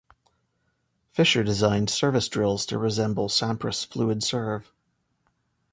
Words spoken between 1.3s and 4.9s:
designed service drills to resemble Sampras' fluid serve.